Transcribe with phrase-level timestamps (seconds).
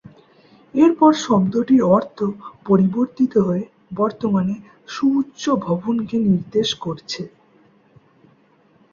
[0.73, 2.17] এরপর শব্দটির অর্থ
[2.65, 3.63] পরিবর্তিত হয়ে
[3.95, 4.55] বর্তমানে
[4.89, 7.21] সুউচ্চ ভবনকে নির্দেশ করছে।